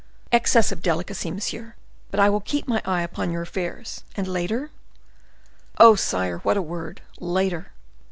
"Excess 0.31 0.71
of 0.71 0.81
delicacy, 0.81 1.29
monsieur; 1.29 1.75
but 2.09 2.19
I 2.19 2.27
will 2.27 2.39
keep 2.41 2.67
my 2.67 2.81
eye 2.85 3.03
upon 3.03 3.29
your 3.31 3.43
affairs, 3.43 4.03
and 4.17 4.27
later—" 4.27 4.71
"Oh, 5.77 5.93
sire! 5.93 6.39
what 6.39 6.57
a 6.57 6.61
word!—later! 6.63 7.71